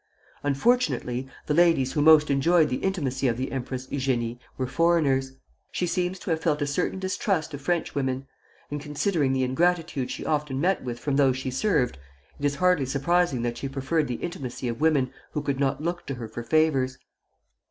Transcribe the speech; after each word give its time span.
Unfortunately 0.41 1.27
the 1.45 1.53
ladies 1.53 1.91
who 1.93 2.01
most 2.01 2.31
enjoyed 2.31 2.69
the 2.69 2.77
intimacy 2.77 3.27
of 3.27 3.37
the 3.37 3.51
Empress 3.51 3.85
Eugénie 3.89 4.39
were 4.57 4.65
foreigners. 4.65 5.33
She 5.71 5.85
seems 5.85 6.17
to 6.17 6.31
have 6.31 6.41
felt 6.41 6.59
a 6.59 6.65
certain 6.65 6.97
distrust 6.97 7.53
of 7.53 7.61
Frenchwomen; 7.61 8.25
and 8.71 8.81
considering 8.81 9.31
the 9.31 9.43
ingratitude 9.43 10.09
she 10.09 10.25
often 10.25 10.59
met 10.59 10.83
with 10.83 10.97
from 10.99 11.17
those 11.17 11.37
she 11.37 11.51
served, 11.51 11.99
it 12.39 12.45
is 12.45 12.55
hardly 12.55 12.87
surprising 12.87 13.43
that 13.43 13.59
she 13.59 13.69
preferred 13.69 14.07
the 14.07 14.15
intimacy 14.25 14.67
of 14.67 14.81
women 14.81 15.13
who 15.33 15.41
could 15.43 15.59
not 15.59 15.83
look 15.83 16.07
to 16.07 16.15
her 16.15 16.27
for 16.27 16.41
favors. 16.41 16.97